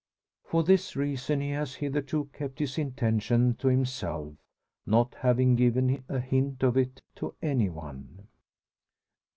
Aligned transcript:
For 0.43 0.63
this 0.63 0.95
reason 0.95 1.41
he 1.41 1.51
has 1.51 1.75
hitherto 1.75 2.27
kept 2.33 2.57
his 2.57 2.79
intention 2.79 3.53
to 3.57 3.67
himself; 3.67 4.33
not 4.83 5.13
having 5.19 5.55
given 5.55 6.03
a 6.09 6.19
hint 6.19 6.63
of 6.63 6.75
it 6.75 7.03
to 7.17 7.35
any 7.43 7.69
one. 7.69 8.27